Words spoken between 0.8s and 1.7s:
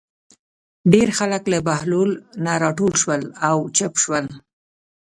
ډېر خلک له